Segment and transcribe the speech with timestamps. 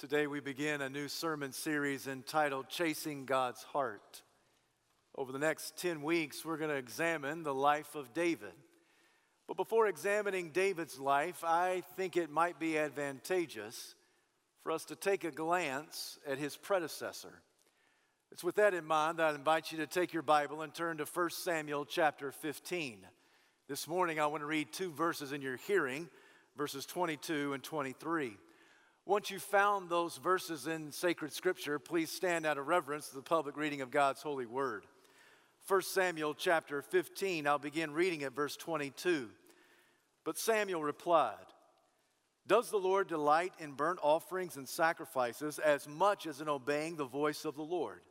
[0.00, 4.22] Today we begin a new sermon series entitled Chasing God's Heart.
[5.14, 8.54] Over the next 10 weeks, we're going to examine the life of David.
[9.46, 13.94] But before examining David's life, I think it might be advantageous
[14.62, 17.42] for us to take a glance at his predecessor.
[18.32, 20.96] It's with that in mind that I invite you to take your Bible and turn
[20.96, 23.00] to 1 Samuel chapter 15.
[23.68, 26.08] This morning, I want to read two verses in your hearing,
[26.56, 28.38] verses 22 and 23.
[29.10, 33.20] Once you've found those verses in sacred scripture, please stand out of reverence to the
[33.20, 34.86] public reading of God's holy word.
[35.66, 39.28] 1 Samuel chapter 15, I'll begin reading at verse 22.
[40.22, 41.34] But Samuel replied,
[42.46, 47.04] Does the Lord delight in burnt offerings and sacrifices as much as in obeying the
[47.04, 48.02] voice of the Lord?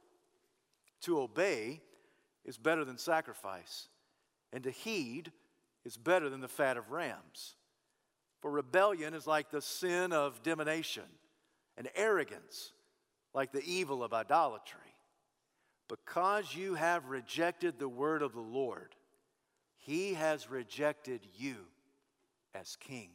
[1.04, 1.80] To obey
[2.44, 3.88] is better than sacrifice,
[4.52, 5.32] and to heed
[5.86, 7.56] is better than the fat of rams.
[8.42, 11.04] For rebellion is like the sin of divination,
[11.78, 12.74] and arrogance
[13.34, 14.80] like the evil of idolatry.
[15.88, 18.96] Because you have rejected the word of the Lord,
[19.78, 21.56] he has rejected you
[22.54, 23.10] as king.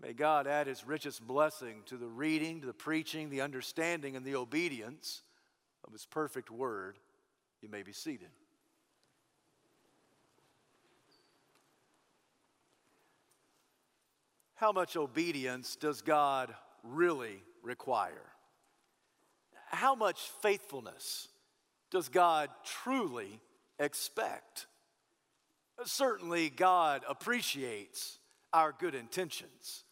[0.00, 4.24] May God add his richest blessing to the reading, to the preaching, the understanding, and
[4.24, 5.22] the obedience
[5.84, 6.98] of his perfect word.
[7.62, 8.30] You may be seated.
[14.64, 18.32] How much obedience does God really require?
[19.66, 21.28] How much faithfulness
[21.90, 23.42] does God truly
[23.78, 24.66] expect?
[25.84, 28.18] Certainly, God appreciates
[28.54, 29.84] our good intentions.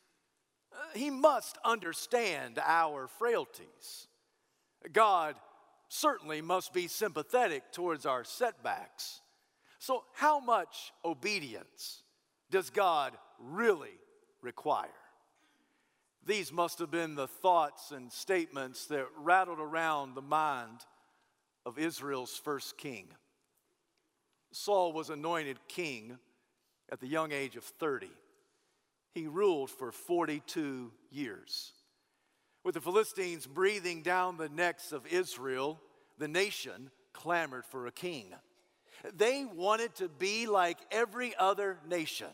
[0.95, 4.09] He must understand our frailties.
[4.91, 5.35] God
[5.91, 9.21] certainly must be sympathetic towards our setbacks.
[9.79, 12.05] So, how much obedience
[12.51, 13.99] does God really
[14.43, 14.89] require.
[16.25, 20.81] These must have been the thoughts and statements that rattled around the mind
[21.67, 23.09] of Israel's first king.
[24.53, 26.19] Saul was anointed king
[26.91, 28.11] at the young age of 30.
[29.15, 31.73] He ruled for 42 years.
[32.65, 35.81] With the Philistines breathing down the necks of Israel,
[36.19, 38.27] the nation clamored for a king.
[39.17, 42.29] They wanted to be like every other nation.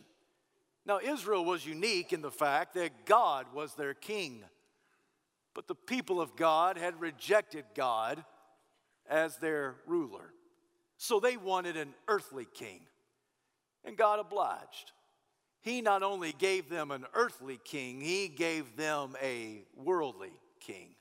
[0.89, 4.43] Now, Israel was unique in the fact that God was their king.
[5.55, 8.25] But the people of God had rejected God
[9.07, 10.33] as their ruler.
[10.97, 12.81] So they wanted an earthly king.
[13.85, 14.93] And God obliged.
[15.61, 20.95] He not only gave them an earthly king, he gave them a worldly king.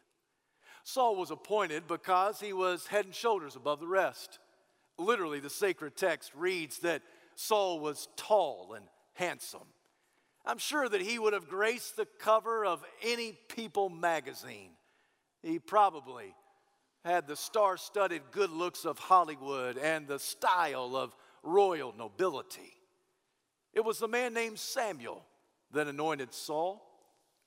[0.84, 4.40] Saul was appointed because he was head and shoulders above the rest.
[4.98, 7.04] Literally, the sacred text reads that
[7.36, 9.68] Saul was tall and handsome.
[10.48, 14.70] I'm sure that he would have graced the cover of any People magazine.
[15.44, 16.34] He probably
[17.04, 21.14] had the star studded good looks of Hollywood and the style of
[21.44, 22.74] royal nobility.
[23.74, 25.22] It was a man named Samuel
[25.74, 26.82] that anointed Saul.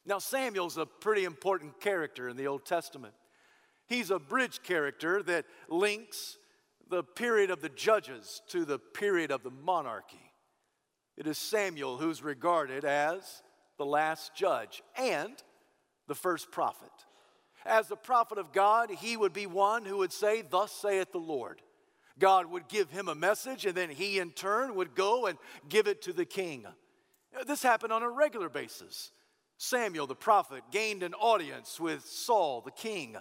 [0.05, 3.15] Now, Samuel's a pretty important character in the Old Testament.
[3.87, 6.37] He's a bridge character that links
[6.88, 10.29] the period of the judges to the period of the monarchy.
[11.20, 13.42] It is Samuel who's regarded as
[13.76, 15.34] the last judge and
[16.08, 16.88] the first prophet.
[17.66, 21.19] As the prophet of God, he would be one who would say, Thus saith the
[21.19, 21.60] Lord.
[22.19, 25.36] God would give him a message, and then he in turn would go and
[25.69, 26.64] give it to the king.
[27.47, 29.12] This happened on a regular basis.
[29.58, 33.14] Samuel, the prophet, gained an audience with Saul, the king.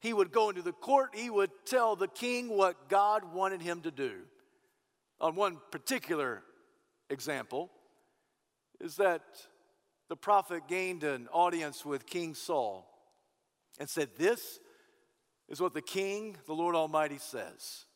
[0.00, 3.80] He would go into the court, he would tell the king what God wanted him
[3.80, 4.16] to do.
[5.18, 6.42] On one particular
[7.12, 7.70] example
[8.80, 9.22] is that
[10.08, 12.88] the prophet gained an audience with King Saul
[13.78, 14.58] and said, This
[15.48, 17.86] is what the king, the Lord Almighty, says.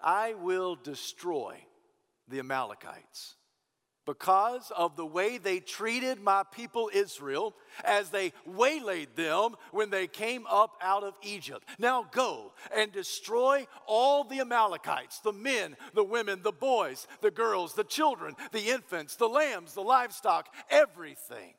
[0.00, 1.56] I will destroy
[2.26, 3.34] the Amalekites
[4.10, 7.54] because of the way they treated my people Israel
[7.84, 11.64] as they waylaid them when they came up out of Egypt.
[11.78, 17.74] Now go and destroy all the Amalekites the men, the women, the boys, the girls,
[17.74, 21.54] the children, the infants, the lambs, the livestock, everything.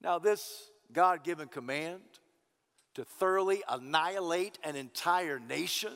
[0.00, 2.00] Now, this God given command
[2.94, 5.92] to thoroughly annihilate an entire nation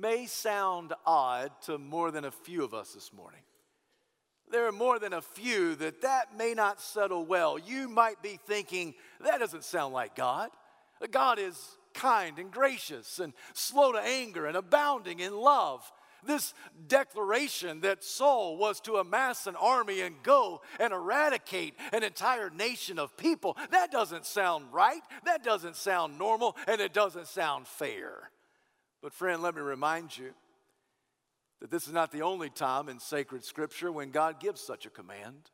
[0.00, 3.40] may sound odd to more than a few of us this morning.
[4.50, 7.58] There are more than a few that that may not settle well.
[7.58, 10.50] You might be thinking, that doesn't sound like God.
[11.10, 11.56] God is
[11.94, 15.90] kind and gracious and slow to anger and abounding in love.
[16.24, 16.52] This
[16.86, 22.98] declaration that Saul was to amass an army and go and eradicate an entire nation
[22.98, 28.30] of people, that doesn't sound right, that doesn't sound normal, and it doesn't sound fair.
[29.02, 30.30] But, friend, let me remind you
[31.60, 34.90] that this is not the only time in sacred scripture when God gives such a
[34.90, 35.50] command.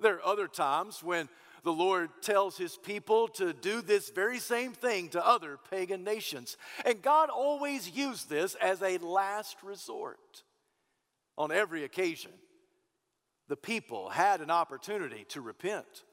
[0.00, 1.28] There are other times when
[1.64, 6.56] the Lord tells his people to do this very same thing to other pagan nations.
[6.84, 10.42] And God always used this as a last resort.
[11.38, 12.32] On every occasion,
[13.48, 16.04] the people had an opportunity to repent.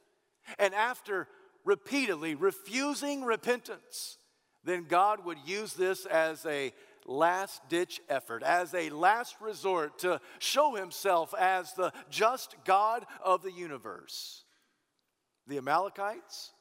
[0.57, 1.27] And after
[1.65, 4.17] repeatedly refusing repentance,
[4.63, 6.73] then God would use this as a
[7.05, 13.41] last ditch effort, as a last resort to show himself as the just God of
[13.41, 14.43] the universe.
[15.47, 16.51] The Amalekites,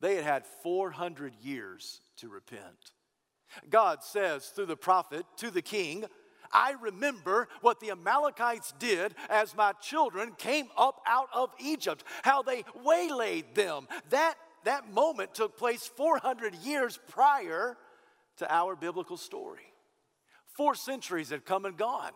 [0.00, 2.92] they had had 400 years to repent.
[3.70, 6.04] God says through the prophet to the king,
[6.52, 12.42] I remember what the Amalekites did as my children came up out of Egypt, how
[12.42, 13.88] they waylaid them.
[14.10, 14.34] That,
[14.66, 17.76] that moment took place 400 years prior
[18.38, 19.72] to our biblical story.
[20.56, 22.12] Four centuries had come and gone.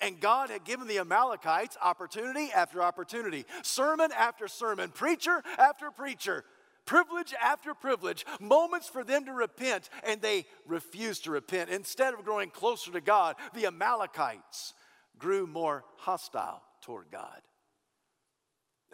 [0.00, 6.44] And God had given the Amalekites opportunity after opportunity, sermon after sermon, preacher after preacher,
[6.86, 11.68] privilege after privilege, moments for them to repent, and they refused to repent.
[11.68, 14.72] Instead of growing closer to God, the Amalekites
[15.18, 17.42] grew more hostile toward God.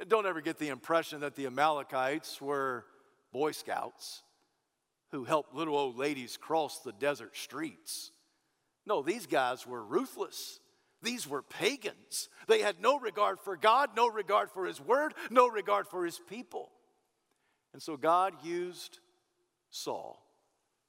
[0.09, 2.85] Don't ever get the impression that the Amalekites were
[3.37, 4.23] Boy Scouts
[5.11, 8.11] who helped little old ladies cross the desert streets.
[8.87, 10.59] No, these guys were ruthless.
[11.03, 12.31] These were pagans.
[12.49, 16.19] They had no regard for God, no regard for His word, no regard for His
[16.19, 16.71] people.
[17.75, 19.01] And so God used
[19.69, 20.19] Saul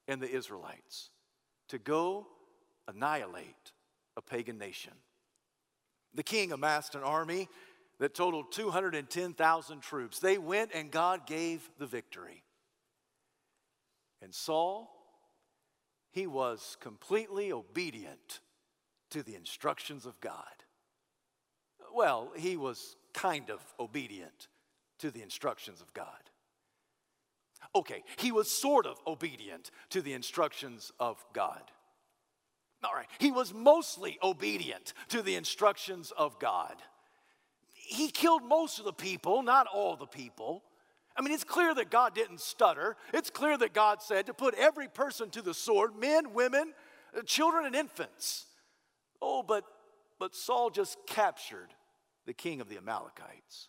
[0.06, 1.10] and the Israelites
[1.68, 2.28] to go
[2.88, 3.72] annihilate
[4.16, 4.94] a pagan nation.
[6.14, 7.50] The king amassed an army
[7.98, 10.18] that totaled 210,000 troops.
[10.18, 12.44] They went and God gave the victory.
[14.22, 14.90] And Saul,
[16.10, 18.40] he was completely obedient
[19.10, 20.44] to the instructions of God.
[21.94, 24.48] Well, he was kind of obedient
[24.98, 26.06] to the instructions of God.
[27.74, 31.62] Okay, he was sort of obedient to the instructions of God.
[32.84, 36.76] All right, he was mostly obedient to the instructions of God.
[37.88, 40.62] He killed most of the people, not all the people.
[41.16, 42.96] I mean, it's clear that God didn't stutter.
[43.14, 46.74] It's clear that God said to put every person to the sword men, women,
[47.16, 48.44] uh, children, and infants.
[49.22, 49.64] Oh, but,
[50.18, 51.74] but Saul just captured
[52.26, 53.68] the king of the Amalekites.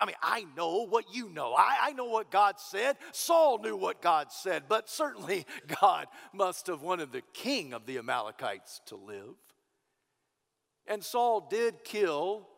[0.00, 1.52] I mean, I know what you know.
[1.52, 2.96] I, I know what God said.
[3.12, 5.46] Saul knew what God said, but certainly
[5.80, 9.36] God must have wanted the king of the Amalekites to live.
[10.86, 12.48] And Saul did kill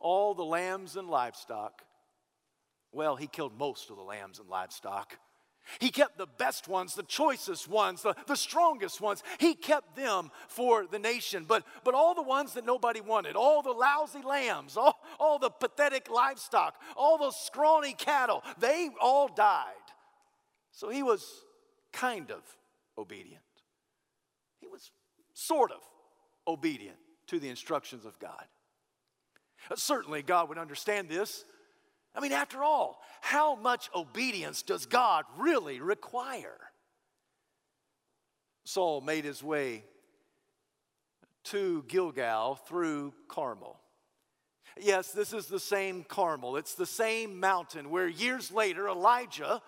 [0.00, 1.84] all the lambs and livestock
[2.92, 5.18] well, he killed most of the lambs and livestock.
[5.78, 9.22] He kept the best ones, the choicest ones, the, the strongest ones.
[9.38, 11.44] He kept them for the nation.
[11.46, 15.50] But, but all the ones that nobody wanted, all the lousy lambs, all, all the
[15.50, 19.74] pathetic livestock, all those scrawny cattle, they all died.
[20.72, 21.24] So he was
[21.92, 22.42] kind of
[22.98, 23.42] obedient.
[24.58, 24.90] He was
[25.34, 25.82] sort of
[26.48, 26.98] obedient
[27.28, 28.46] to the instructions of God.
[29.74, 31.44] Certainly, God would understand this
[32.14, 36.58] I mean, after all, how much obedience does God really require?
[38.64, 39.84] Saul made his way
[41.44, 43.80] to Gilgal through Carmel.
[44.78, 46.56] Yes, this is the same Carmel.
[46.56, 49.62] It's the same mountain where years later Elijah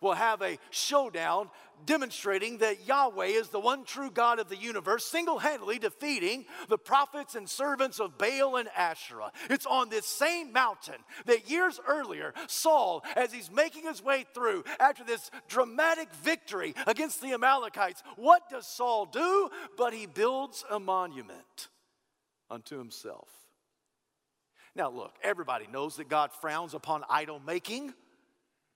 [0.00, 1.50] will have a showdown
[1.84, 6.78] demonstrating that Yahweh is the one true God of the universe, single handedly defeating the
[6.78, 9.32] prophets and servants of Baal and Asherah.
[9.50, 14.64] It's on this same mountain that years earlier, Saul, as he's making his way through
[14.80, 19.50] after this dramatic victory against the Amalekites, what does Saul do?
[19.76, 21.68] But he builds a monument
[22.50, 23.28] unto himself.
[24.74, 27.94] Now, look, everybody knows that God frowns upon idol making.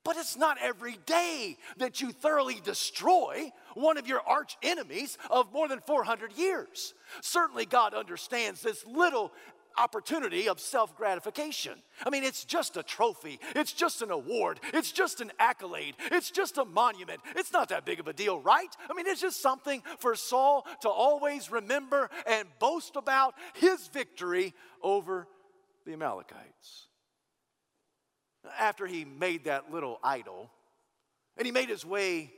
[0.03, 5.53] But it's not every day that you thoroughly destroy one of your arch enemies of
[5.53, 6.95] more than 400 years.
[7.21, 9.31] Certainly, God understands this little
[9.77, 11.75] opportunity of self gratification.
[12.05, 16.31] I mean, it's just a trophy, it's just an award, it's just an accolade, it's
[16.31, 17.21] just a monument.
[17.37, 18.75] It's not that big of a deal, right?
[18.89, 24.55] I mean, it's just something for Saul to always remember and boast about his victory
[24.83, 25.29] over
[25.85, 26.90] the Amalekites
[28.59, 30.51] after he made that little idol
[31.37, 32.33] and he made his way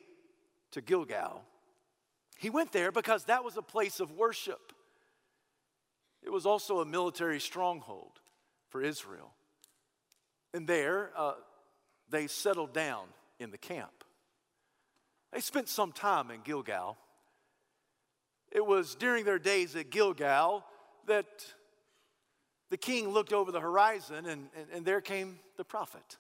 [0.73, 1.43] to Gilgal,
[2.39, 4.73] he went there because that was a place of worship.
[6.23, 8.21] it was also a military stronghold
[8.69, 9.33] for Israel.
[10.55, 11.35] And there, uh,
[12.11, 13.07] they settled down
[13.39, 14.05] in the camp.
[15.33, 16.99] They spent some time in Gilgal.
[18.51, 20.65] It was during their days at Gilgal
[21.07, 21.47] that
[22.73, 26.17] the king looked over the horizon and, and, and there came the prophet.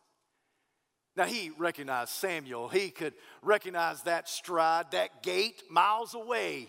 [1.17, 2.69] Now, he recognized Samuel.
[2.69, 6.69] He could recognize that stride, that gait miles away.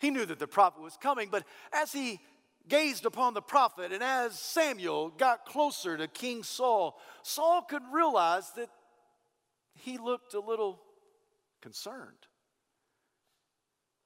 [0.00, 2.20] He knew that the prophet was coming, but as he
[2.68, 8.50] gazed upon the prophet and as Samuel got closer to King Saul, Saul could realize
[8.52, 8.70] that
[9.74, 10.80] he looked a little
[11.60, 12.26] concerned.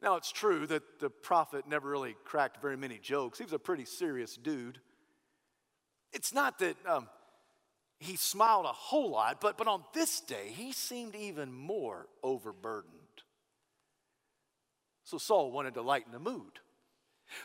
[0.02, 3.38] Now, it's true that the prophet never really cracked very many jokes.
[3.38, 4.80] He was a pretty serious dude.
[6.12, 7.08] It's not that um,
[7.98, 12.94] he smiled a whole lot, but, but on this day, he seemed even more overburdened.
[15.04, 16.60] So Saul wanted to lighten the mood.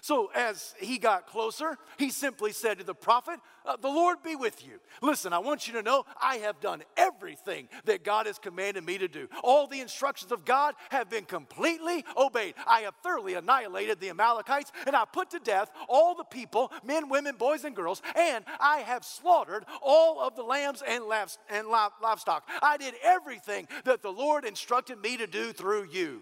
[0.01, 4.35] So, as he got closer, he simply said to the prophet, uh, The Lord be
[4.35, 4.79] with you.
[5.01, 8.97] Listen, I want you to know I have done everything that God has commanded me
[8.97, 9.27] to do.
[9.43, 12.55] All the instructions of God have been completely obeyed.
[12.67, 17.09] I have thoroughly annihilated the Amalekites, and I put to death all the people men,
[17.09, 22.47] women, boys, and girls, and I have slaughtered all of the lambs and livestock.
[22.61, 26.21] I did everything that the Lord instructed me to do through you.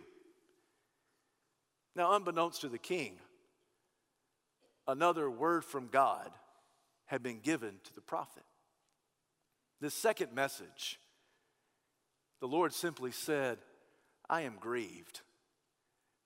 [1.96, 3.18] Now, unbeknownst to the king,
[4.88, 6.30] another word from God
[7.06, 8.44] had been given to the prophet.
[9.82, 11.00] This second message,
[12.40, 13.60] the Lord simply said,
[14.30, 15.22] I am grieved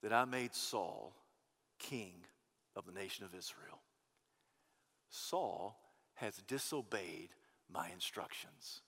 [0.04, 1.14] that I made Saul
[1.80, 2.14] king
[2.76, 3.80] of the nation of Israel.
[5.10, 5.80] Saul
[6.16, 7.30] has disobeyed
[7.72, 8.82] my instructions.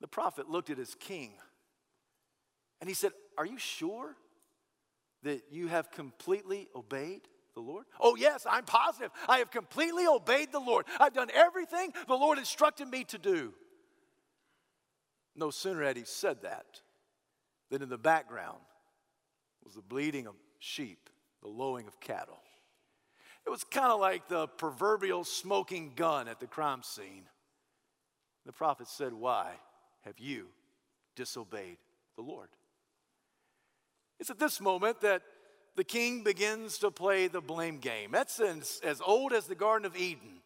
[0.00, 1.32] The prophet looked at his king
[2.80, 4.14] and he said, Are you sure
[5.22, 7.22] that you have completely obeyed?
[7.56, 7.86] The Lord?
[7.98, 9.10] Oh, yes, I'm positive.
[9.28, 10.84] I have completely obeyed the Lord.
[11.00, 13.54] I've done everything the Lord instructed me to do.
[15.34, 16.82] No sooner had he said that
[17.70, 18.58] than in the background
[19.64, 21.10] was the bleating of sheep,
[21.42, 22.38] the lowing of cattle.
[23.46, 27.24] It was kind of like the proverbial smoking gun at the crime scene.
[28.44, 29.52] The prophet said, Why
[30.04, 30.48] have you
[31.14, 31.78] disobeyed
[32.16, 32.48] the Lord?
[34.20, 35.22] It's at this moment that
[35.76, 38.10] the king begins to play the blame game.
[38.10, 40.40] That's as, as old as the Garden of Eden.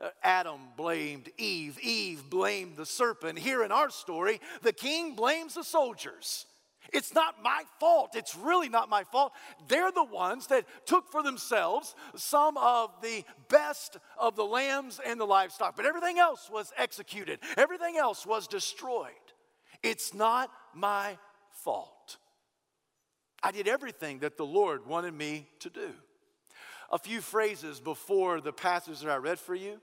[0.00, 3.38] Uh, Adam blamed Eve, Eve blamed the serpent.
[3.38, 6.46] Here in our story, the king blames the soldiers.
[6.92, 8.14] It's not my fault.
[8.14, 9.32] It's really not my fault.
[9.66, 15.20] They're the ones that took for themselves some of the best of the lambs and
[15.20, 19.12] the livestock, but everything else was executed, everything else was destroyed.
[19.82, 21.18] It's not my
[21.50, 22.16] fault.
[23.48, 25.94] I did everything that the Lord wanted me to do.
[26.92, 29.80] A few phrases before the passage that I read for you,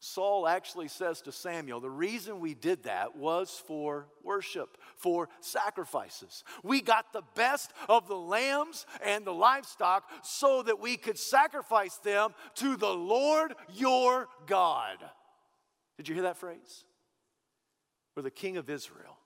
[0.00, 6.42] Saul actually says to Samuel, the reason we did that was for worship, for sacrifices.
[6.62, 11.96] We got the best of the lambs and the livestock so that we could sacrifice
[11.96, 14.96] them to the Lord your God.
[15.98, 16.84] Did you hear that phrase?
[18.14, 19.18] Where the king of Israel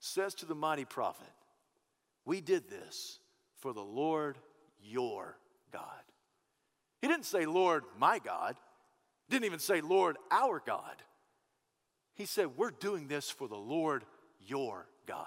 [0.00, 1.30] says to the mighty prophet,
[2.26, 3.20] we did this
[3.60, 4.36] for the Lord
[4.82, 5.38] your
[5.72, 5.82] God.
[7.00, 8.56] He didn't say, Lord my God.
[9.30, 11.02] Didn't even say, Lord our God.
[12.14, 14.04] He said, We're doing this for the Lord
[14.40, 15.26] your God.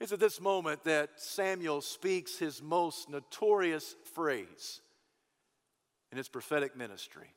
[0.00, 4.80] It's at this moment that Samuel speaks his most notorious phrase
[6.12, 7.34] in his prophetic ministry.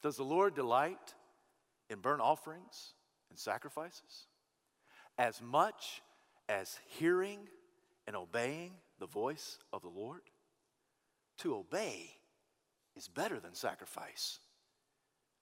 [0.00, 1.14] Does the Lord delight
[1.90, 2.94] in burnt offerings
[3.30, 4.28] and sacrifices?
[5.18, 6.02] As much
[6.48, 7.40] as hearing
[8.06, 10.22] and obeying the voice of the Lord?
[11.38, 12.10] To obey
[12.96, 14.40] is better than sacrifice.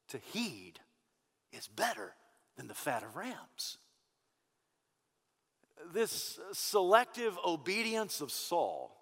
[0.08, 0.74] To heed
[1.52, 2.14] is better
[2.56, 3.78] than the fat of rams.
[5.92, 8.96] This selective obedience of Saul,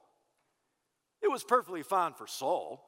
[1.23, 2.84] it was perfectly fine for Saul.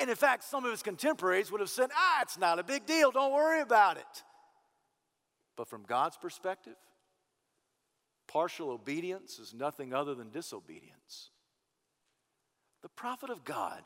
[0.00, 2.86] And in fact, some of his contemporaries would have said, ah, it's not a big
[2.86, 4.22] deal, don't worry about it.
[5.56, 6.76] But from God's perspective,
[8.34, 11.30] Partial obedience is nothing other than disobedience.
[12.82, 13.80] The prophet of God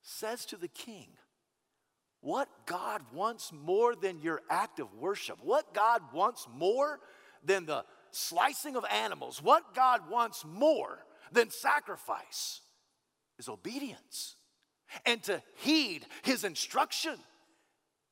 [0.00, 1.08] says to the king,
[2.22, 6.98] What God wants more than your act of worship, what God wants more
[7.44, 12.62] than the slicing of animals, what God wants more than sacrifice
[13.38, 14.36] is obedience
[15.04, 17.16] and to heed his instruction.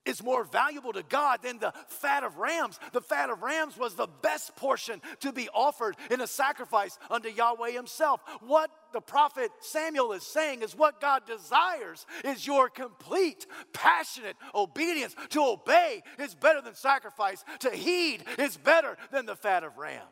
[0.06, 2.78] Is more valuable to God than the fat of rams.
[2.92, 7.28] The fat of rams was the best portion to be offered in a sacrifice unto
[7.28, 8.20] Yahweh Himself.
[8.40, 15.14] What the prophet Samuel is saying is what God desires is your complete, passionate obedience.
[15.30, 20.02] To obey is better than sacrifice, to heed is better than the fat of rams.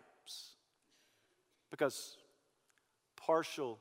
[1.70, 2.16] Because
[3.16, 3.78] partial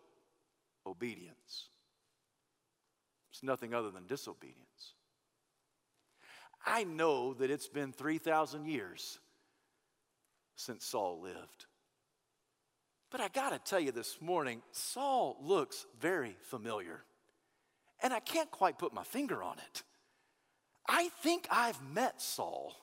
[0.86, 1.70] obedience
[3.34, 4.70] is nothing other than disobedience.
[6.65, 9.20] I know that it's been 3,000 years
[10.56, 11.65] since Saul lived.
[13.10, 17.03] But I got to tell you this morning, Saul looks very familiar.
[18.01, 19.84] And I can't quite put my finger on it.
[20.88, 22.74] I think I've met Saul.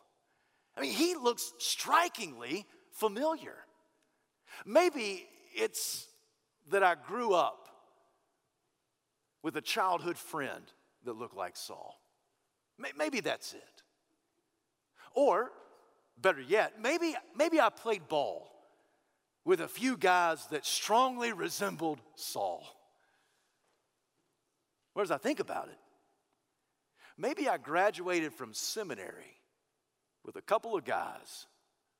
[0.76, 3.56] I mean, he looks strikingly familiar.
[4.64, 6.06] Maybe it's
[6.70, 7.68] that I grew up
[9.42, 10.62] with a childhood friend
[11.04, 11.98] that looked like Saul.
[12.78, 13.82] Maybe that's it.
[15.14, 15.50] Or,
[16.16, 18.48] better yet, maybe, maybe I played ball
[19.44, 22.64] with a few guys that strongly resembled Saul.
[24.92, 25.78] What does I think about it?
[27.16, 29.40] Maybe I graduated from seminary
[30.24, 31.46] with a couple of guys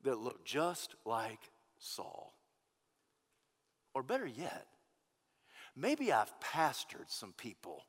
[0.05, 1.41] that looked just like
[1.79, 2.35] Saul.
[3.95, 4.67] Or better yet,
[5.75, 7.83] maybe I've pastored some people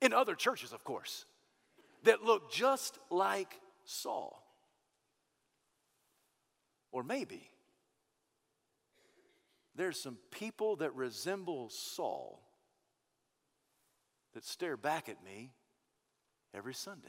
[0.00, 1.24] in other churches, of course
[2.04, 4.42] that look just like Saul.
[6.92, 7.50] Or maybe
[9.74, 12.42] there's some people that resemble Saul
[14.34, 15.52] that stare back at me
[16.54, 17.08] every Sunday.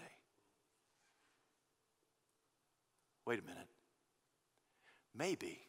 [3.25, 3.67] Wait a minute.
[5.15, 5.60] Maybe,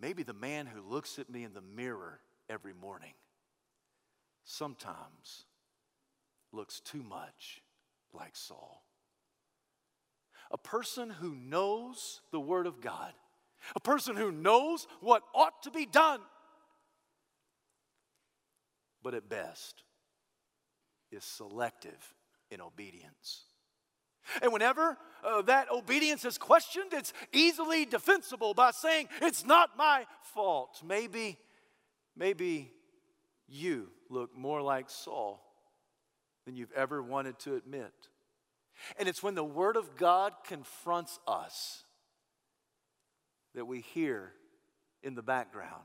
[0.00, 3.14] maybe the man who looks at me in the mirror every morning
[4.44, 5.44] sometimes
[6.52, 7.62] looks too much
[8.12, 8.82] like Saul.
[10.50, 13.12] A person who knows the Word of God,
[13.76, 16.20] a person who knows what ought to be done,
[19.02, 19.82] but at best
[21.10, 22.14] is selective
[22.50, 23.44] in obedience.
[24.42, 30.06] And whenever uh, that obedience is questioned, it's easily defensible by saying, It's not my
[30.34, 30.82] fault.
[30.84, 31.38] Maybe,
[32.14, 32.70] maybe
[33.46, 35.42] you look more like Saul
[36.48, 37.92] than you've ever wanted to admit.
[38.98, 41.84] And it's when the Word of God confronts us
[43.54, 44.32] that we hear
[45.02, 45.84] in the background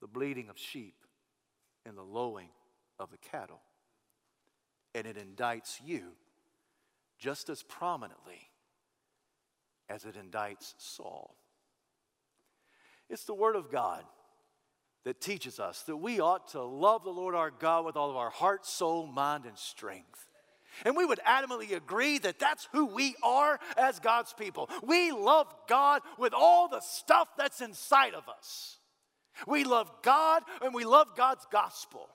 [0.00, 0.94] the bleating of sheep
[1.84, 2.50] and the lowing
[3.00, 3.60] of the cattle.
[4.94, 6.02] And it indicts you
[7.18, 8.52] just as prominently
[9.88, 11.34] as it indicts Saul.
[13.10, 14.04] It's the Word of God
[15.08, 18.16] that teaches us that we ought to love the Lord our God with all of
[18.16, 20.26] our heart, soul, mind, and strength.
[20.84, 24.68] And we would adamantly agree that that's who we are as God's people.
[24.82, 28.76] We love God with all the stuff that's inside of us.
[29.46, 32.06] We love God and we love God's gospel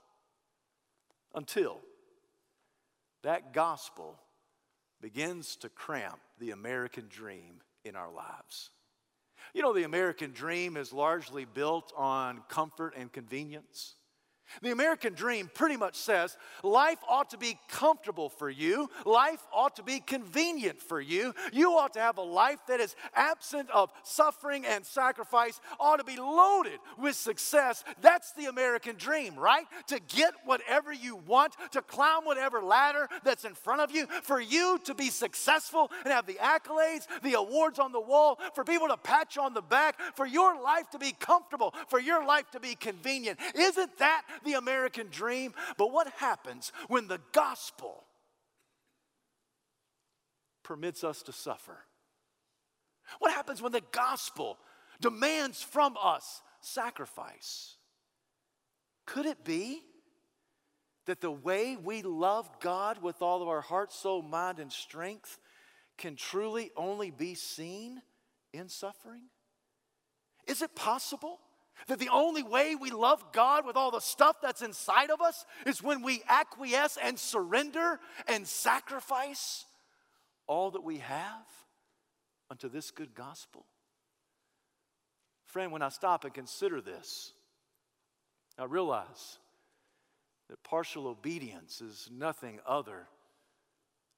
[1.34, 1.80] until
[3.24, 4.20] that gospel
[5.02, 8.70] begins to cramp the American dream in our lives.
[9.54, 13.96] You know, the American dream is largely built on comfort and convenience.
[14.62, 18.90] The American dream pretty much says life ought to be comfortable for you.
[19.06, 21.34] Life ought to be convenient for you.
[21.52, 26.04] You ought to have a life that is absent of suffering and sacrifice, ought to
[26.04, 27.84] be loaded with success.
[28.02, 29.66] That's the American dream, right?
[29.88, 34.40] To get whatever you want, to climb whatever ladder that's in front of you, for
[34.40, 38.88] you to be successful and have the accolades, the awards on the wall, for people
[38.88, 42.50] to pat you on the back, for your life to be comfortable, for your life
[42.52, 43.40] to be convenient.
[43.56, 45.54] Isn't that the American dream.
[45.78, 48.04] But what happens when the gospel
[50.64, 51.78] permits us to suffer?
[53.20, 54.58] What happens when the gospel
[55.02, 57.76] demands from us sacrifice?
[59.06, 59.82] Could it be
[61.06, 65.38] that the way we love God with all of our heart, soul, mind, and strength
[65.98, 68.02] can truly only be seen
[68.54, 69.24] in suffering?
[70.48, 71.40] Is it possible
[71.88, 75.46] that the only way we love God with all the stuff that's inside of us
[75.66, 79.66] is when we acquiesce and surrender and sacrifice
[80.48, 81.46] all that we have
[82.50, 83.66] unto this good gospel.
[85.46, 87.34] Friend, when I stop and consider this,
[88.58, 89.38] I realize
[90.50, 93.08] that partial obedience is nothing other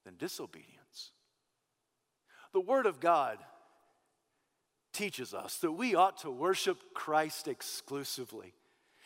[0.05, 1.11] than disobedience.
[2.53, 3.37] The Word of God
[4.95, 8.53] teaches us that we ought to worship Christ exclusively.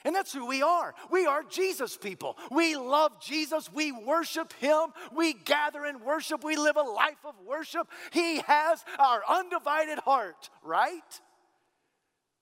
[0.05, 0.95] And that's who we are.
[1.11, 2.37] We are Jesus people.
[2.51, 3.71] We love Jesus.
[3.73, 4.93] We worship Him.
[5.13, 6.43] We gather in worship.
[6.43, 7.87] We live a life of worship.
[8.13, 11.01] He has our undivided heart, right?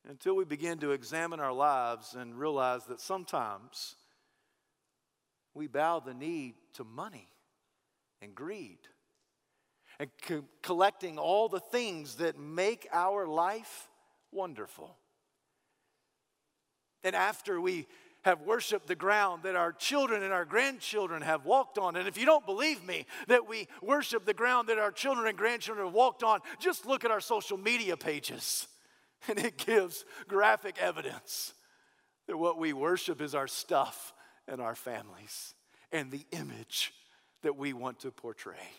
[0.07, 3.95] Until we begin to examine our lives and realize that sometimes
[5.55, 7.27] we bow the knee to money
[8.21, 8.79] and greed
[9.99, 13.89] and co- collecting all the things that make our life
[14.31, 14.95] wonderful.
[17.03, 17.87] And after we
[18.27, 21.95] have worshiped the ground that our children and our grandchildren have walked on.
[21.95, 25.37] And if you don't believe me that we worship the ground that our children and
[25.37, 28.67] grandchildren have walked on, just look at our social media pages.
[29.27, 31.55] And it gives graphic evidence
[32.27, 34.13] that what we worship is our stuff
[34.47, 35.55] and our families
[35.91, 36.93] and the image
[37.41, 38.69] that we want to portray.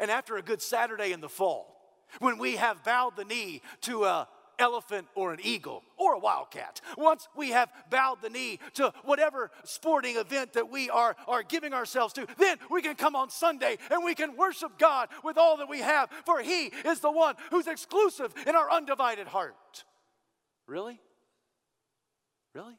[0.00, 1.76] And after a good Saturday in the fall,
[2.20, 6.80] when we have bowed the knee to a elephant or an eagle or a wildcat.
[6.96, 11.72] Once we have bowed the knee to whatever sporting event that we are, are giving
[11.72, 15.58] ourselves to, then we can come on Sunday and we can worship God with all
[15.58, 19.84] that we have, for He is the one who's exclusive in our undivided heart.
[20.66, 21.00] Really?
[22.54, 22.74] Really?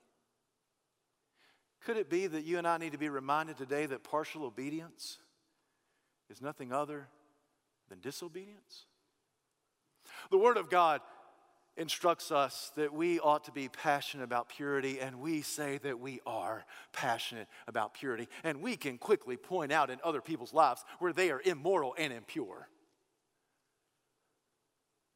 [1.86, 5.18] Could it be that you and I need to be reminded today that partial obedience
[6.30, 7.08] is nothing other
[7.90, 8.86] than disobedience?
[10.32, 11.02] The Word of God
[11.78, 16.20] instructs us that we ought to be passionate about purity, and we say that we
[16.26, 18.28] are passionate about purity.
[18.44, 22.12] And we can quickly point out in other people's lives where they are immoral and
[22.12, 22.68] impure.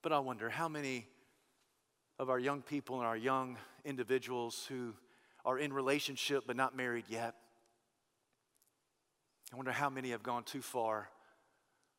[0.02, 1.08] But I wonder how many
[2.18, 4.94] of our young people and our young individuals who
[5.46, 7.36] are in relationship but not married yet.
[9.54, 11.10] I wonder how many have gone too far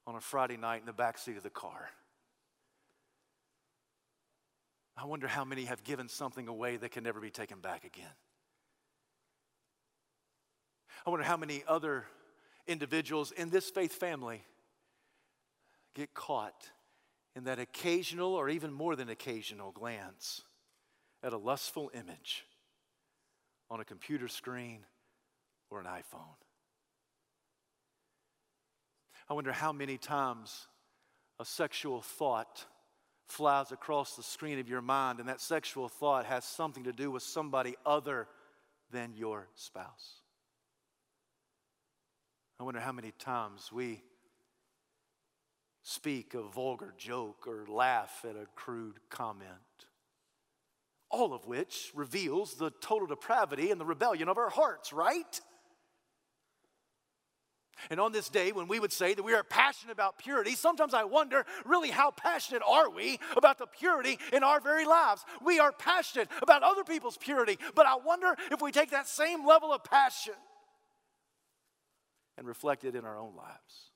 [0.09, 1.89] on a Friday night in the back seat of the car.
[4.97, 8.11] I wonder how many have given something away that can never be taken back again.
[11.07, 12.07] I wonder how many other
[12.67, 14.43] individuals in this faith family
[15.95, 16.71] get caught
[17.37, 20.43] in that occasional or even more than occasional glance
[21.23, 22.47] at a lustful image
[23.71, 24.81] on a computer screen
[25.71, 26.35] or an iPhone.
[29.29, 30.67] I wonder how many times
[31.41, 32.67] a sexual thought
[33.27, 37.11] flies across the screen of your mind, and that sexual thought has something to do
[37.11, 38.29] with somebody other
[38.91, 40.21] than your spouse.
[42.61, 44.03] I wonder how many times we
[45.83, 49.49] speak a vulgar joke or laugh at a crude comment,
[51.11, 55.41] all of which reveals the total depravity and the rebellion of our hearts, right?
[57.91, 60.95] And on this day, when we would say that we are passionate about purity, sometimes
[60.95, 65.25] I wonder really how passionate are we about the purity in our very lives?
[65.45, 69.47] We are passionate about other people's purity, but I wonder if we take that same
[69.47, 70.35] level of passion
[72.37, 73.91] and reflect it in our own lives.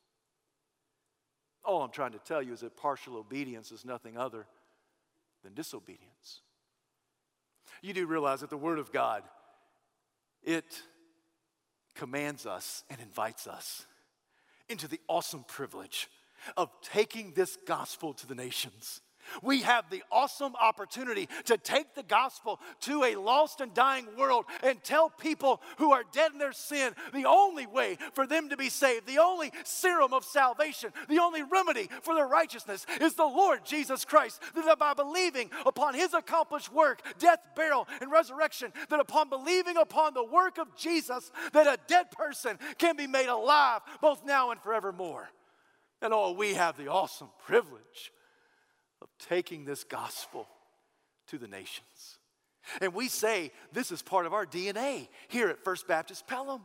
[1.64, 4.46] All I'm trying to tell you is that partial obedience is nothing other
[5.42, 6.40] than disobedience.
[7.82, 9.22] You do realize that the Word of God,
[10.42, 10.82] it
[11.98, 13.84] commands us and invites us
[14.68, 16.08] into the awesome privilege
[16.56, 19.00] of taking this gospel to the nations.
[19.42, 24.44] We have the awesome opportunity to take the gospel to a lost and dying world
[24.62, 28.56] and tell people who are dead in their sin the only way for them to
[28.56, 33.24] be saved, the only serum of salvation, the only remedy for their righteousness is the
[33.24, 34.40] Lord Jesus Christ.
[34.54, 40.14] That by believing upon his accomplished work, death, burial, and resurrection, that upon believing upon
[40.14, 44.60] the work of Jesus, that a dead person can be made alive both now and
[44.60, 45.28] forevermore.
[46.00, 48.12] And oh, we have the awesome privilege
[49.00, 50.48] of taking this gospel
[51.28, 52.18] to the nations.
[52.80, 56.62] And we say this is part of our DNA here at First Baptist Pelham.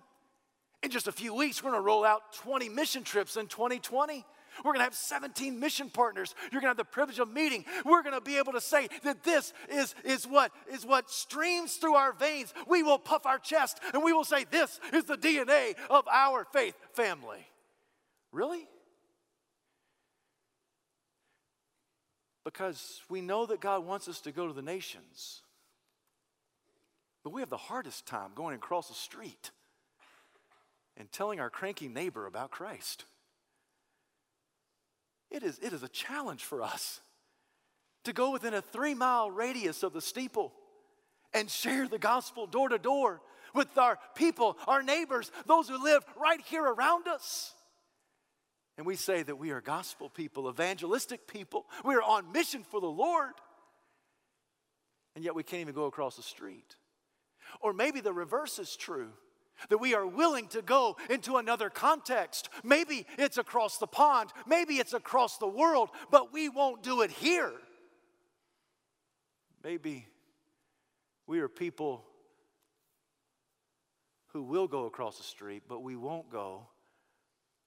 [0.82, 4.26] In just a few weeks, we're to roll out 20 mission trips in 2020.
[4.64, 6.36] We're to have 17 mission partners.
[6.52, 7.66] You're to have the privilege of meeting.
[7.86, 11.96] We're to be able to say that this is, is, what, is what streams through
[11.96, 12.54] our veins.
[12.68, 16.46] We will puff our chest and we will say, This is the DNA of our
[16.54, 17.48] faith family.
[18.32, 18.68] Really?
[22.44, 25.42] Because we know that God wants us to go to the nations.
[27.24, 29.52] But we have the hardest time going across the street
[30.98, 33.06] and telling our cranky neighbor about Christ.
[35.32, 37.00] It is, it is a challenge for us
[38.04, 40.54] to go within a three mile radius of the steeple
[41.34, 43.22] and share the gospel door to door
[43.56, 47.54] with our people, our neighbors, those who live right here around us.
[48.78, 51.66] And we say that we are gospel people, evangelistic people.
[51.86, 53.34] We are on mission for the Lord.
[55.16, 56.76] and yet we can't even go across the street.
[57.62, 59.10] Or maybe the reverse is true
[59.70, 62.50] that we are willing to go into another context.
[62.64, 67.12] Maybe it's across the pond, maybe it's across the world, but we won't do it
[67.12, 67.54] here.
[69.64, 70.08] Maybe
[71.28, 72.04] we are people
[74.28, 76.68] who will go across the street, but we won't go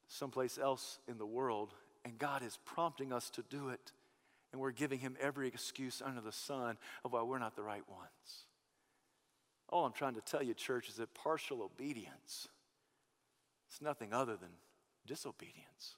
[0.08, 3.92] someplace else in the world, and God is prompting us to do it,
[4.52, 7.88] and we're giving Him every excuse under the sun of why we're not the right
[7.88, 8.46] ones.
[9.68, 12.48] All I'm trying to tell you, church, is that partial obedience
[13.72, 14.50] is nothing other than
[15.06, 15.96] disobedience.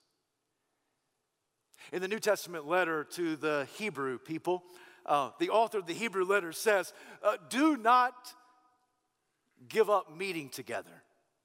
[1.92, 4.64] In the New Testament letter to the Hebrew people,
[5.06, 6.92] uh, the author of the Hebrew letter says,
[7.22, 8.14] uh, Do not
[9.68, 11.02] give up meeting together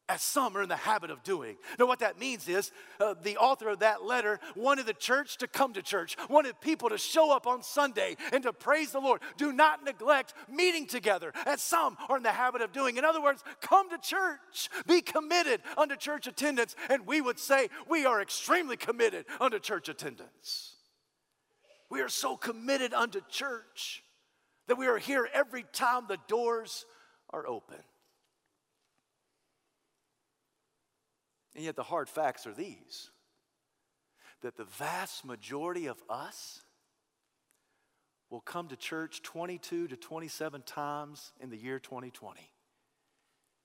[0.10, 1.56] as some are in the habit of doing.
[1.80, 5.48] Now, what that means is uh, the author of that letter wanted the church to
[5.48, 9.22] come to church, wanted people to show up on Sunday and to praise the Lord.
[9.38, 12.98] Do not neglect meeting together, as some are in the habit of doing.
[12.98, 16.76] In other words, come to church, be committed unto church attendance.
[16.90, 20.76] And we would say we are extremely committed unto church attendance.
[21.90, 24.04] We are so committed unto church
[24.68, 26.86] that we are here every time the doors
[27.30, 27.78] are open.
[31.56, 33.10] And yet, the hard facts are these
[34.44, 36.62] that the vast majority of us
[38.30, 42.52] will come to church 22 to 27 times in the year 2020,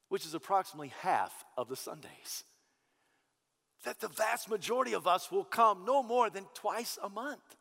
[0.08, 2.44] which is approximately half of the Sundays.
[3.84, 7.56] That the vast majority of us will come no more than twice a month.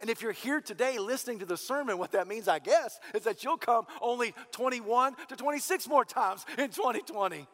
[0.00, 3.22] And if you're here today listening to the sermon, what that means, I guess, is
[3.22, 7.46] that you'll come only 21 to 26 more times in 2020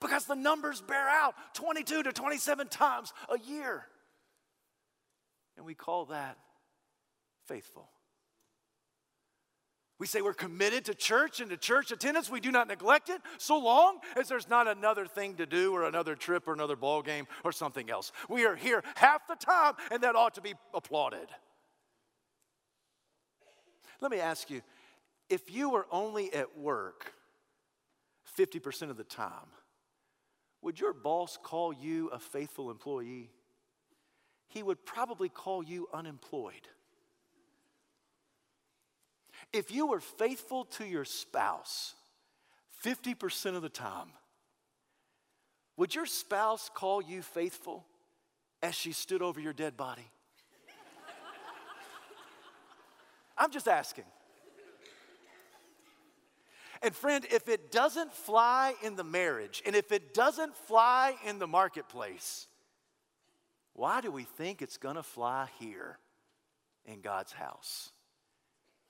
[0.00, 3.86] because the numbers bear out 22 to 27 times a year.
[5.56, 6.38] And we call that
[7.46, 7.88] faithful.
[9.98, 12.28] We say we're committed to church and to church attendance.
[12.28, 15.84] We do not neglect it so long as there's not another thing to do or
[15.84, 18.10] another trip or another ball game or something else.
[18.28, 21.28] We are here half the time, and that ought to be applauded.
[24.00, 24.62] Let me ask you
[25.30, 27.14] if you were only at work
[28.36, 29.48] 50% of the time,
[30.64, 33.30] would your boss call you a faithful employee?
[34.48, 36.66] He would probably call you unemployed.
[39.52, 41.94] If you were faithful to your spouse
[42.82, 44.08] 50% of the time,
[45.76, 47.84] would your spouse call you faithful
[48.62, 50.08] as she stood over your dead body?
[53.36, 54.04] I'm just asking.
[56.84, 61.38] And friend, if it doesn't fly in the marriage and if it doesn't fly in
[61.38, 62.46] the marketplace,
[63.72, 65.98] why do we think it's gonna fly here
[66.84, 67.93] in God's house?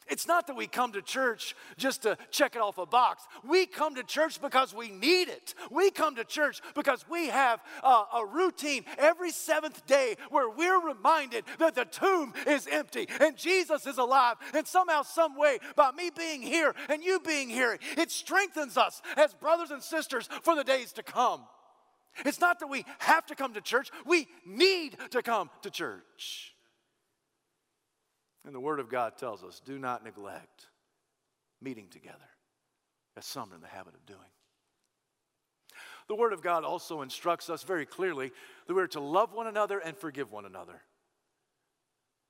[0.08, 3.24] It's not that we come to church just to check it off a box.
[3.42, 5.54] We come to church because we need it.
[5.70, 10.80] We come to church because we have a, a, routine every seventh day where we're
[10.80, 14.36] reminded that the tomb is empty and Jesus is alive.
[14.52, 19.00] And somehow, some way, by me being here and you being here, it strengthens us
[19.16, 21.42] as brothers and sisters for the days to come.
[22.24, 26.53] It's not that we have to come to church, we need to come to church.
[28.44, 30.66] And the Word of God tells us do not neglect
[31.62, 32.18] meeting together,
[33.16, 34.20] as some are in the habit of doing.
[36.08, 38.32] The Word of God also instructs us very clearly
[38.66, 40.82] that we're to love one another and forgive one another.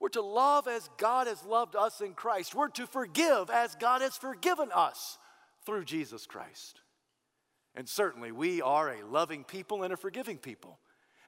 [0.01, 2.55] We're to love as God has loved us in Christ.
[2.55, 5.19] We're to forgive as God has forgiven us
[5.65, 6.81] through Jesus Christ.
[7.75, 10.79] And certainly, we are a loving people and a forgiving people.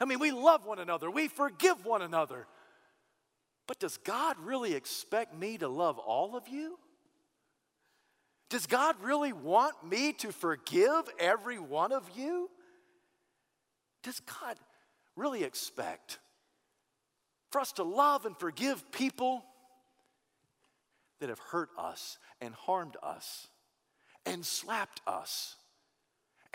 [0.00, 2.46] I mean, we love one another, we forgive one another.
[3.66, 6.78] But does God really expect me to love all of you?
[8.48, 12.48] Does God really want me to forgive every one of you?
[14.04, 14.56] Does God
[15.16, 16.18] really expect
[17.50, 19.44] for us to love and forgive people
[21.18, 23.48] that have hurt us and harmed us
[24.24, 25.56] and slapped us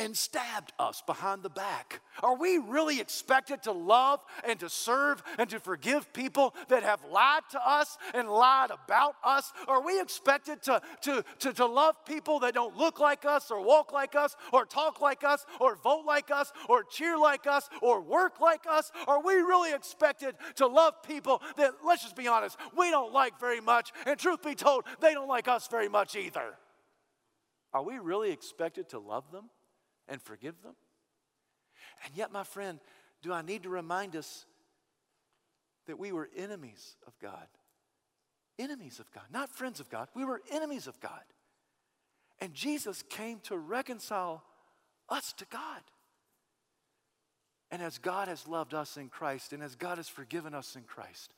[0.02, 2.02] and stabbed us behind the back?
[2.24, 7.00] Are we really expected to love and to serve and to forgive people that have
[7.12, 9.54] lied to us and lied about us?
[9.68, 13.64] Are we expected to, to, to, to love people that don't look like us or
[13.64, 17.70] walk like us or talk like us or vote like us or cheer like us
[17.82, 18.92] or work like us?
[19.08, 23.40] Are we really expected to love people that, let's just be honest, we don't like
[23.40, 23.92] very much?
[24.08, 26.56] And truth be told, they don't like us very much either.
[27.72, 29.50] Are we really expected to love them?
[30.12, 30.76] And forgive them?
[32.06, 32.80] And yet, my friend,
[33.24, 34.45] do I need to remind us
[35.88, 37.47] that we were enemies of God?
[38.62, 40.08] enemies of God, not friends of God.
[40.15, 41.21] We were enemies of God.
[42.39, 44.43] And Jesus came to reconcile
[45.10, 45.82] us to God.
[47.69, 50.84] And as God has loved us in Christ, and as God has forgiven us in
[50.84, 51.34] Christ,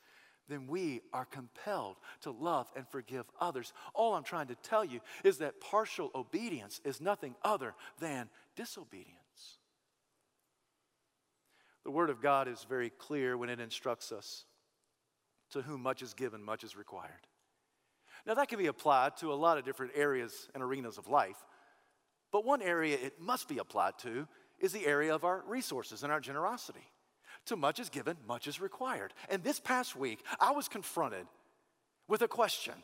[0.48, 3.72] then we are compelled to love and forgive others.
[3.94, 9.58] All I'm trying to tell you is that partial obedience is nothing other than disobedience.
[11.84, 14.46] The Word of God is very clear when it instructs us
[15.50, 17.10] to whom much is given, much is required.
[18.26, 21.36] Now, that can be applied to a lot of different areas and arenas of life,
[22.32, 24.26] but one area it must be applied to
[24.58, 26.88] is the area of our resources and our generosity.
[27.46, 29.12] To much is given, much is required.
[29.28, 31.26] And this past week, I was confronted
[32.08, 32.74] with a question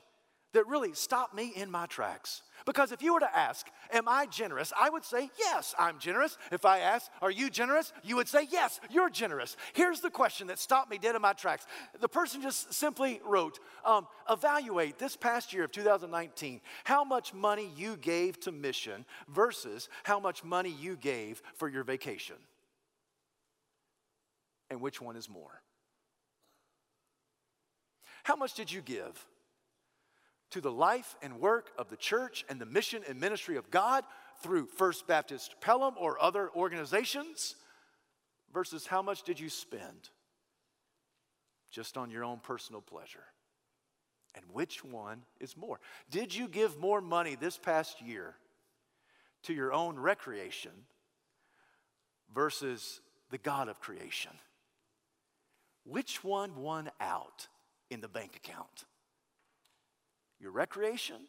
[0.53, 2.43] that really stopped me in my tracks.
[2.67, 4.73] Because if you were to ask, Am I generous?
[4.79, 6.37] I would say, Yes, I'm generous.
[6.51, 7.93] If I ask, Are you generous?
[8.03, 9.57] You would say, Yes, you're generous.
[9.73, 11.67] Here's the question that stopped me dead in my tracks.
[12.01, 17.71] The person just simply wrote, um, Evaluate this past year of 2019 how much money
[17.77, 22.37] you gave to mission versus how much money you gave for your vacation.
[24.71, 25.63] And which one is more?
[28.23, 29.27] How much did you give
[30.51, 34.05] to the life and work of the church and the mission and ministry of God
[34.43, 37.57] through First Baptist Pelham or other organizations
[38.53, 40.11] versus how much did you spend
[41.71, 43.25] just on your own personal pleasure?
[44.35, 45.81] And which one is more?
[46.11, 48.35] Did you give more money this past year
[49.45, 50.73] to your own recreation
[52.35, 54.33] versus the God of creation?
[55.85, 57.49] Which one won out
[57.89, 58.85] in the bank account?
[60.41, 61.23] Your recreation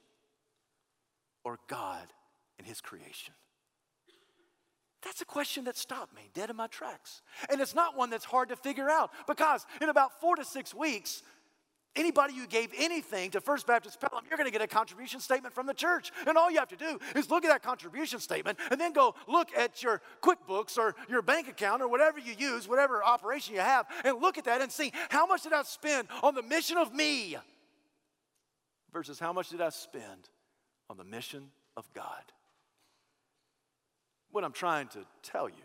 [1.44, 2.08] or God
[2.58, 3.34] and His creation?
[5.04, 7.22] That's a question that stopped me dead in my tracks.
[7.50, 10.76] And it's not one that's hard to figure out because in about four to six
[10.76, 11.24] weeks,
[11.94, 15.54] Anybody who gave anything to First Baptist Pelham, you're going to get a contribution statement
[15.54, 16.12] from the church.
[16.26, 19.14] And all you have to do is look at that contribution statement and then go
[19.28, 23.60] look at your QuickBooks or your bank account or whatever you use, whatever operation you
[23.60, 26.78] have, and look at that and see how much did I spend on the mission
[26.78, 27.36] of me
[28.94, 30.30] versus how much did I spend
[30.90, 32.24] on the mission of God.
[34.32, 35.56] What I'm trying to tell you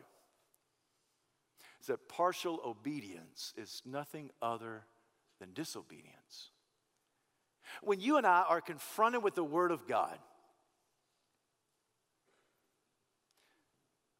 [1.80, 4.84] is that partial obedience is nothing other
[5.40, 6.50] than disobedience.
[7.82, 10.18] When you and I are confronted with the Word of God,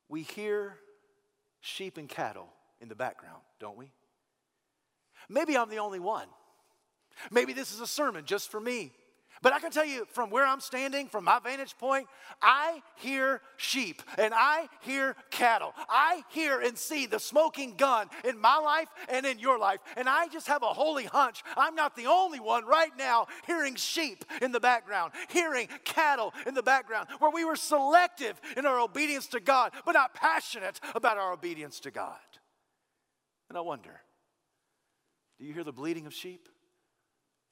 [0.08, 0.76] we hear
[1.60, 2.48] sheep and cattle
[2.80, 3.90] in the background, don't we?
[5.28, 6.28] Maybe I'm the only one.
[7.30, 8.92] Maybe this is a sermon just for me.
[9.42, 12.08] But I can tell you from where I'm standing, from my vantage point,
[12.40, 15.74] I hear sheep and I hear cattle.
[15.88, 19.80] I hear and see the smoking gun in my life and in your life.
[19.96, 23.74] And I just have a holy hunch I'm not the only one right now hearing
[23.74, 28.80] sheep in the background, hearing cattle in the background, where we were selective in our
[28.80, 32.16] obedience to God, but not passionate about our obedience to God.
[33.48, 34.00] And I wonder
[35.38, 36.48] do you hear the bleating of sheep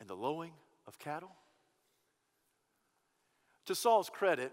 [0.01, 0.53] and the lowing
[0.87, 1.31] of cattle?
[3.67, 4.53] To Saul's credit,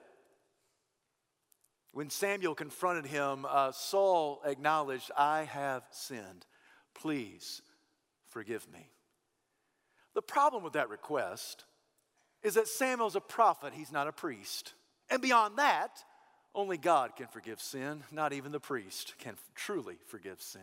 [1.92, 6.46] when Samuel confronted him, uh, Saul acknowledged, I have sinned.
[6.94, 7.62] Please
[8.28, 8.90] forgive me.
[10.14, 11.66] The problem with that request
[12.44, 14.74] is that Samuel's a prophet, he's not a priest.
[15.10, 16.04] And beyond that,
[16.56, 20.62] only God can forgive sin, not even the priest can truly forgive sin.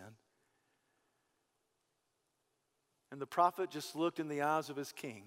[3.11, 5.25] And the prophet just looked in the eyes of his king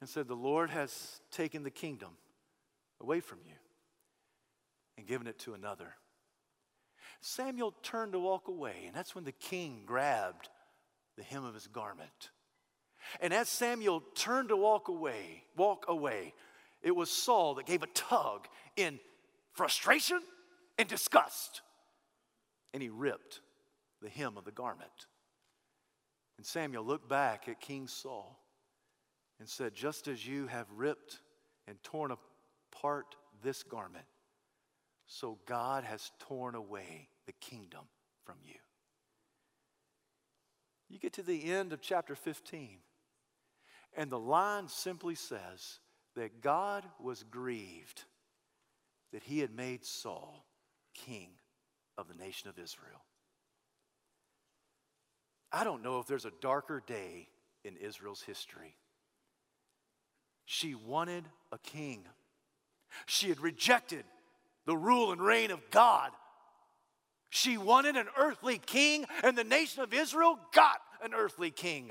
[0.00, 2.10] and said, The Lord has taken the kingdom
[3.00, 3.54] away from you
[4.98, 5.94] and given it to another.
[7.20, 10.48] Samuel turned to walk away, and that's when the king grabbed
[11.16, 12.30] the hem of his garment.
[13.20, 16.34] And as Samuel turned to walk away, walk away,
[16.82, 18.98] it was Saul that gave a tug in
[19.52, 20.20] frustration
[20.78, 21.62] and disgust.
[22.74, 23.40] And he ripped
[24.02, 25.06] the hem of the garment.
[26.36, 28.38] And Samuel looked back at King Saul
[29.38, 31.20] and said, Just as you have ripped
[31.66, 34.04] and torn apart this garment,
[35.06, 37.82] so God has torn away the kingdom
[38.24, 38.54] from you.
[40.88, 42.78] You get to the end of chapter 15,
[43.96, 45.80] and the line simply says
[46.14, 48.04] that God was grieved
[49.12, 50.44] that he had made Saul
[50.94, 51.30] king
[51.98, 53.04] of the nation of Israel.
[55.56, 57.28] I don't know if there's a darker day
[57.64, 58.76] in Israel's history
[60.46, 62.04] she wanted a king.
[63.04, 64.04] She had rejected
[64.64, 66.12] the rule and reign of God.
[67.28, 71.90] She wanted an earthly king, and the nation of Israel got an earthly king.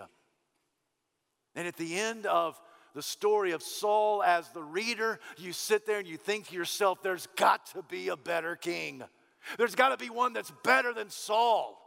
[1.54, 2.60] And at the end of
[2.94, 7.04] the story of Saul, as the reader, you sit there and you think to yourself,
[7.04, 9.04] there's got to be a better king.
[9.58, 11.85] There's got to be one that's better than Saul.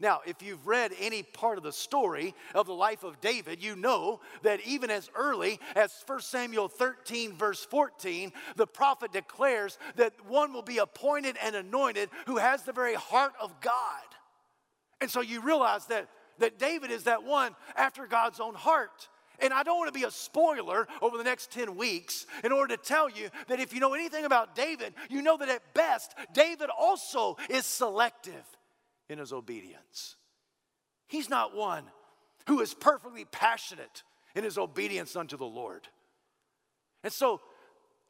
[0.00, 3.76] Now, if you've read any part of the story of the life of David, you
[3.76, 10.12] know that even as early as 1 Samuel 13, verse 14, the prophet declares that
[10.26, 13.74] one will be appointed and anointed who has the very heart of God.
[15.00, 16.08] And so you realize that,
[16.38, 19.08] that David is that one after God's own heart.
[19.40, 22.76] And I don't want to be a spoiler over the next 10 weeks in order
[22.76, 26.14] to tell you that if you know anything about David, you know that at best,
[26.32, 28.44] David also is selective
[29.08, 30.16] in his obedience.
[31.06, 31.84] He's not one
[32.46, 34.02] who is perfectly passionate
[34.34, 35.88] in his obedience unto the Lord.
[37.02, 37.40] And so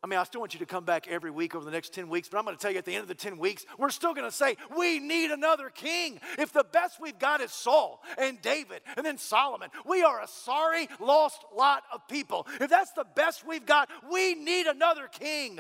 [0.03, 2.09] I mean, I still want you to come back every week over the next 10
[2.09, 3.91] weeks, but I'm going to tell you at the end of the 10 weeks, we're
[3.91, 6.21] still going to say, we need another king.
[6.39, 10.29] If the best we've got is Saul and David and then Solomon, we are a
[10.29, 12.47] sorry, lost lot of people.
[12.61, 15.59] If that's the best we've got, we need another king.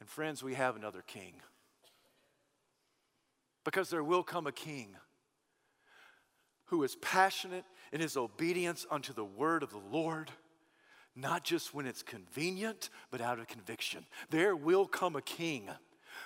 [0.00, 1.34] And friends, we have another king.
[3.66, 4.96] Because there will come a king
[6.66, 10.30] who is passionate in his obedience unto the word of the Lord
[11.16, 14.04] not just when it's convenient, but out of conviction.
[14.30, 15.70] There will come a king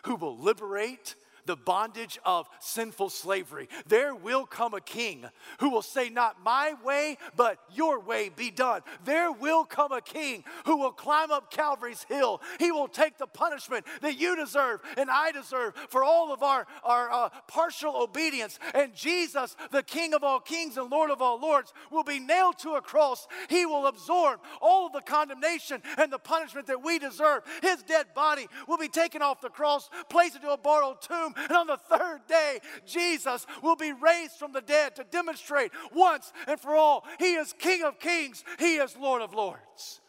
[0.04, 1.14] who will liberate
[1.46, 3.68] the bondage of sinful slavery.
[3.86, 5.26] There will come a king
[5.58, 8.82] who will say, Not my way, but your way be done.
[9.04, 12.40] There will come a king who will climb up Calvary's hill.
[12.58, 16.66] He will take the punishment that you deserve and I deserve for all of our,
[16.84, 18.58] our uh, partial obedience.
[18.74, 22.58] And Jesus, the King of all kings and Lord of all lords, will be nailed
[22.60, 23.26] to a cross.
[23.48, 27.42] He will absorb all of the condemnation and the punishment that we deserve.
[27.62, 31.52] His dead body will be taken off the cross, placed into a borrowed tomb and
[31.52, 36.58] on the third day, Jesus will be raised from the dead to demonstrate once and
[36.58, 40.00] for all He is King of kings, He is Lord of lords.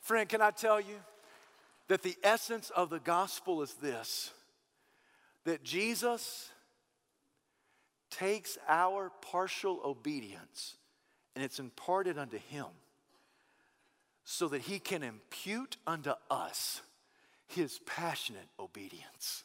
[0.00, 0.96] Friend, can I tell you
[1.88, 4.30] that the essence of the gospel is this
[5.44, 6.50] that Jesus
[8.10, 10.76] takes our partial obedience
[11.34, 12.66] and it's imparted unto Him
[14.24, 16.82] so that He can impute unto us
[17.46, 19.44] His passionate obedience.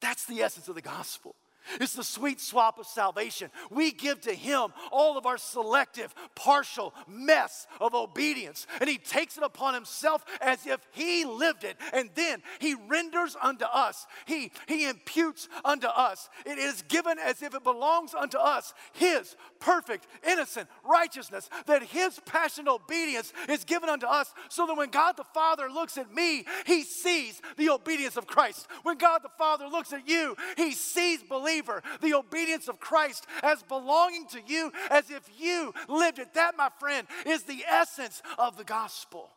[0.00, 1.34] That's the essence of the gospel.
[1.80, 3.50] It's the sweet swap of salvation.
[3.70, 9.36] We give to Him all of our selective, partial mess of obedience, and He takes
[9.36, 14.52] it upon Himself as if He lived it, and then He renders unto us, He,
[14.66, 16.28] he imputes unto us.
[16.44, 22.20] It is given as if it belongs unto us, His perfect, innocent righteousness, that His
[22.26, 26.44] passionate obedience is given unto us, so that when God the Father looks at me,
[26.66, 28.66] He sees the obedience of Christ.
[28.82, 33.26] When God the Father looks at you, He sees belief believer, the obedience of Christ
[33.42, 36.34] as belonging to you as if you lived it.
[36.34, 39.30] That, my friend, is the essence of the gospel.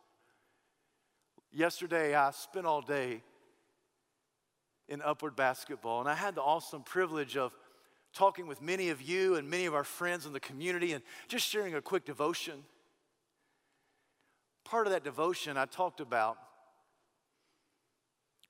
[1.52, 3.22] Yesterday, I spent all day
[4.88, 7.56] in upward basketball, and I had the awesome privilege of
[8.14, 11.48] talking with many of you and many of our friends in the community and just
[11.48, 12.64] sharing a quick devotion.
[14.66, 16.38] Part of that devotion I talked about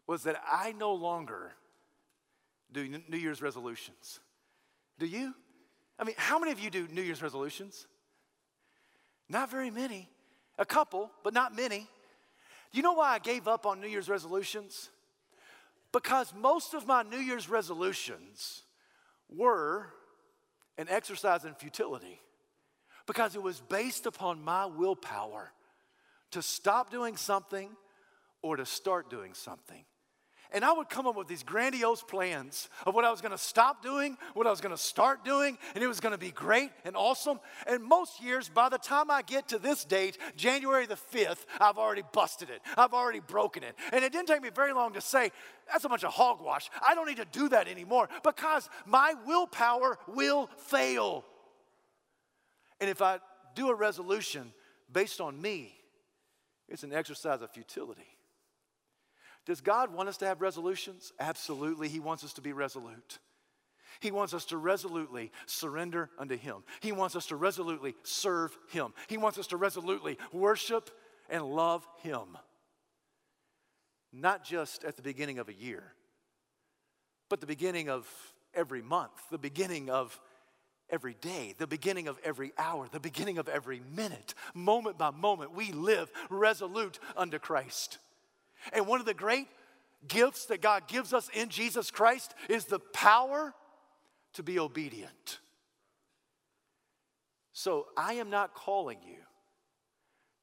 [0.07, 1.53] was that I no longer
[2.72, 4.20] do New Year's resolutions?
[4.97, 5.34] Do you?
[5.97, 7.88] I mean, how many of you do New Year's resolutions?
[9.28, 10.09] Not very many.
[10.57, 11.88] A couple, but not many.
[12.72, 14.89] Do you know why I gave up on New Year's resolutions?
[15.91, 18.63] Because most of my New Year's resolutions
[19.30, 19.88] were
[20.78, 22.20] an exercise in futility.
[23.07, 25.51] Because it was based upon my willpower
[26.32, 27.70] to stop doing something
[28.41, 29.84] or to start doing something.
[30.51, 33.83] And I would come up with these grandiose plans of what I was to stop
[33.83, 37.39] doing, what I was to start doing, and it was to be great and awesome.
[37.67, 41.77] And most years, by the time I get to this date, January the 5th, I've
[41.77, 42.61] already busted it.
[42.75, 43.75] I've already broken it.
[43.93, 45.31] And it didn't take me very long to say,
[45.71, 46.71] that's a bunch of hogwash.
[46.85, 51.25] I don't need to do that anymore because my willpower will fail.
[52.81, 53.19] And if I
[53.53, 54.51] do a resolution
[54.91, 55.75] based on me,
[56.67, 58.07] it's an exercise of futility.
[59.49, 61.11] Does God want us to have resolutions?
[61.19, 61.87] Absolutely.
[61.87, 63.17] He wants us to be resolute.
[63.99, 66.57] He wants us to resolutely surrender unto Him.
[66.81, 68.93] He wants us to resolutely serve Him.
[69.07, 70.91] He wants us to resolutely worship
[71.31, 72.37] and love Him.
[74.13, 75.93] Not just at the beginning of a year,
[77.27, 78.07] but the beginning of
[78.53, 80.19] every month, the beginning of
[80.91, 85.55] every day, the beginning of every hour, the beginning of every minute, moment by moment.
[85.55, 87.97] We live resolute unto Christ.
[88.74, 89.47] And one of the great
[90.07, 93.53] gifts that God gives us in Jesus Christ is the power
[94.34, 95.39] to be obedient.
[97.53, 99.18] So I am not calling you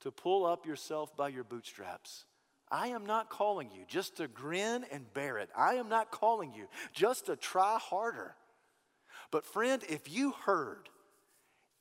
[0.01, 2.25] to pull up yourself by your bootstraps.
[2.71, 5.49] I am not calling you just to grin and bear it.
[5.57, 8.35] I am not calling you just to try harder.
[9.31, 10.89] But, friend, if you heard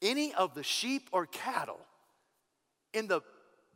[0.02, 1.80] any of the sheep or cattle
[2.94, 3.22] in the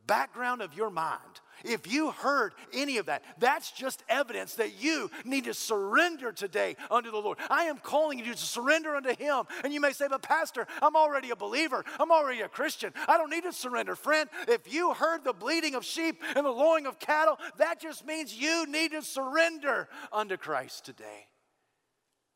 [0.06, 5.10] background of your mind, if you heard any of that, that's just evidence that you
[5.24, 7.38] need to surrender today unto the Lord.
[7.50, 9.46] I am calling you to surrender unto Him.
[9.64, 11.84] And you may say, But, Pastor, I'm already a believer.
[12.00, 12.94] I'm already a Christian.
[13.08, 13.96] I don't need to surrender.
[13.96, 18.06] Friend, if you heard the bleating of sheep and the lowing of cattle, that just
[18.06, 21.28] means you need to surrender unto Christ today.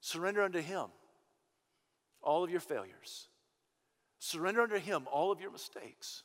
[0.01, 0.87] Surrender unto Him
[2.21, 3.27] all of your failures.
[4.19, 6.23] Surrender unto Him all of your mistakes.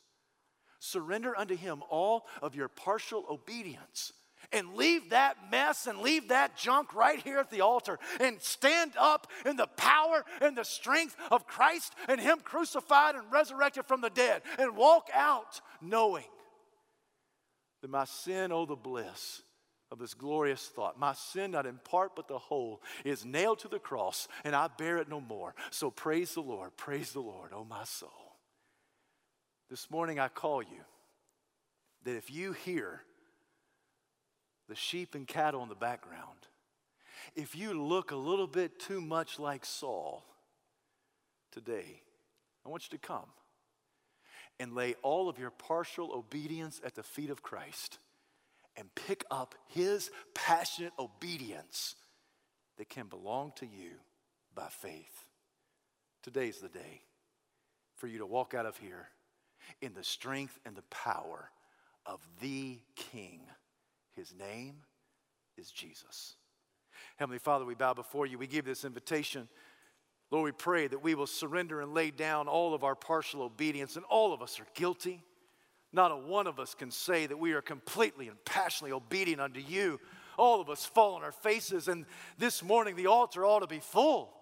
[0.79, 4.13] Surrender unto Him all of your partial obedience.
[4.51, 8.93] And leave that mess and leave that junk right here at the altar and stand
[8.97, 14.01] up in the power and the strength of Christ and Him crucified and resurrected from
[14.01, 16.25] the dead and walk out knowing
[17.81, 19.41] that my sin, oh, the bliss
[19.91, 20.99] of this glorious thought.
[20.99, 24.67] My sin, not in part but the whole, is nailed to the cross, and I
[24.67, 25.55] bear it no more.
[25.71, 28.28] So praise the Lord, praise the Lord, oh my soul.
[29.69, 30.81] This morning I call you
[32.03, 33.03] that if you hear
[34.67, 36.47] the sheep and cattle in the background,
[37.35, 40.25] if you look a little bit too much like Saul
[41.51, 42.01] today,
[42.65, 43.27] I want you to come
[44.59, 47.99] and lay all of your partial obedience at the feet of Christ
[48.75, 51.93] and pick up his passionate obedience
[52.77, 53.91] that can belong to you
[54.55, 55.27] by faith.
[56.23, 57.03] Today's the day
[57.95, 59.09] for you to walk out of here
[59.81, 61.49] in the strength and the power
[62.05, 63.41] of the King.
[64.15, 64.75] His name
[65.57, 66.35] is Jesus.
[67.17, 68.37] Heavenly Father, we bow before you.
[68.37, 69.47] We give this invitation.
[70.31, 73.95] Lord, we pray that we will surrender and lay down all of our partial obedience,
[73.95, 75.23] and all of us are guilty.
[75.91, 79.59] Not a one of us can say that we are completely and passionately obedient unto
[79.59, 79.99] you.
[80.37, 82.05] All of us fall on our faces, and
[82.37, 84.33] this morning the altar ought to be full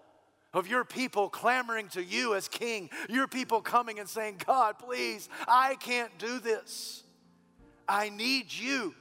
[0.53, 5.29] of your people clamoring to you as king, your people coming and saying, God, please,
[5.47, 7.03] I can't do this.
[7.87, 8.93] I need you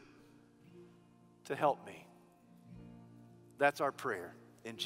[1.46, 2.06] to help me.
[3.58, 4.34] That's our prayer.
[4.64, 4.84] In Jesus